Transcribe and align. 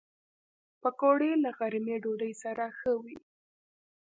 پکورې 0.81 1.31
له 1.43 1.49
غرمې 1.57 1.95
ډوډۍ 2.03 2.33
سره 2.43 2.65
ښه 2.77 2.91
وي 3.03 3.17